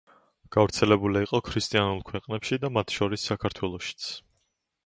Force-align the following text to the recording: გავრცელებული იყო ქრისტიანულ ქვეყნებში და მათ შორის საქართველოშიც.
გავრცელებული 0.55 1.21
იყო 1.25 1.41
ქრისტიანულ 1.51 2.01
ქვეყნებში 2.09 2.59
და 2.65 2.73
მათ 2.79 2.97
შორის 2.97 3.29
საქართველოშიც. 3.33 4.13